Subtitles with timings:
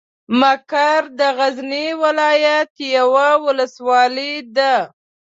[0.39, 4.75] مقر د غزني ولايت یوه ولسوالۍ ده.